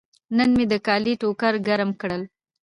نن 0.37 0.49
مې 0.57 0.65
د 0.71 0.73
کالي 0.87 1.13
ټوکر 1.21 1.53
ګرم 1.67 1.89
کړل. 2.01 2.21